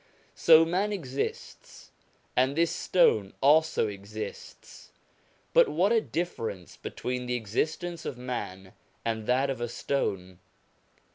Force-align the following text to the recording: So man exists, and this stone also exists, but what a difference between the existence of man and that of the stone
So 0.33 0.65
man 0.65 0.91
exists, 0.91 1.91
and 2.35 2.55
this 2.55 2.71
stone 2.71 3.33
also 3.39 3.87
exists, 3.87 4.91
but 5.53 5.69
what 5.69 5.91
a 5.91 6.01
difference 6.01 6.75
between 6.75 7.27
the 7.27 7.35
existence 7.35 8.03
of 8.03 8.17
man 8.17 8.73
and 9.05 9.27
that 9.27 9.51
of 9.51 9.59
the 9.59 9.69
stone 9.69 10.39